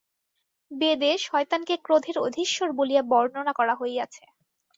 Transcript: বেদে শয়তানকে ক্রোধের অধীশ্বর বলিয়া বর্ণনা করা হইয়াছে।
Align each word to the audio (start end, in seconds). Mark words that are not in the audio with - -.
বেদে 0.71 1.11
শয়তানকে 1.25 1.75
ক্রোধের 1.85 2.17
অধীশ্বর 2.19 2.69
বলিয়া 2.77 3.03
বর্ণনা 3.11 3.53
করা 3.59 3.73
হইয়াছে। 3.75 4.23